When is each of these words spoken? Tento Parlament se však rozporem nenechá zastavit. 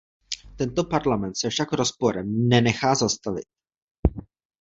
Tento 0.57 0.83
Parlament 0.93 1.35
se 1.37 1.49
však 1.49 1.73
rozporem 1.73 2.47
nenechá 2.47 2.95
zastavit. 2.95 3.45